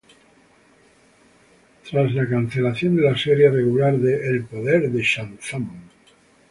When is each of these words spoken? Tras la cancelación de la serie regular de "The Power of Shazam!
Tras 1.87 2.11
la 2.15 2.27
cancelación 2.27 2.95
de 2.95 3.03
la 3.03 3.15
serie 3.15 3.51
regular 3.51 3.95
de 3.99 4.17
"The 4.39 4.45
Power 4.49 4.87
of 4.87 4.93
Shazam! 4.95 5.77